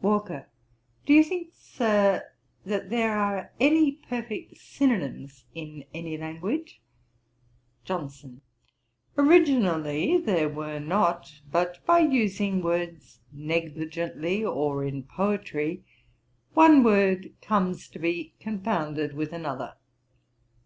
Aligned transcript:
WALKER. 0.00 0.48
'Do 1.04 1.12
you 1.12 1.22
think, 1.22 1.48
Sir, 1.52 2.22
that 2.64 2.88
there 2.88 3.14
are 3.18 3.52
any 3.60 3.92
perfect 3.92 4.56
synonimes 4.56 5.44
in 5.54 5.84
any 5.92 6.16
language?' 6.16 6.80
JOHNSON. 7.84 8.40
'Originally 9.18 10.16
there 10.16 10.48
were 10.48 10.78
not; 10.78 11.42
but 11.50 11.84
by 11.84 11.98
using 11.98 12.62
words 12.62 13.20
negligently, 13.34 14.42
or 14.42 14.82
in 14.82 15.02
poetry, 15.02 15.84
one 16.54 16.82
word 16.82 17.34
comes 17.42 17.86
to 17.88 17.98
be 17.98 18.32
confounded 18.40 19.12
with 19.12 19.30
another.' 19.34 19.74